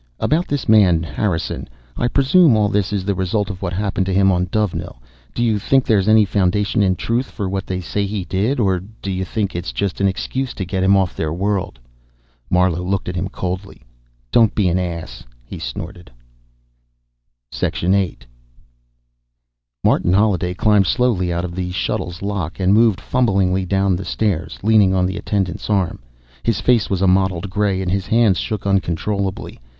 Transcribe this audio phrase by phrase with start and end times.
[0.19, 1.69] "About this man, Harrison.
[1.95, 4.99] I presume all this is the result of what happened to him on Dovenil.
[5.35, 8.59] Do you think there's any foundation in truth for what they say he did?
[8.59, 11.77] Or do you think it's just an excuse to get him off their world?"
[12.49, 13.83] Marlowe looked at him coldly.
[14.31, 16.09] "Don't be an ass," he snorted.
[17.53, 18.17] VIII.
[19.83, 24.57] Martin Holliday climbed slowly out of the shuttle's lock and moved fumblingly down the stairs,
[24.63, 25.99] leaning on the attendant's arm.
[26.41, 29.59] His face was a mottled gray, and his hands shook uncontrollably.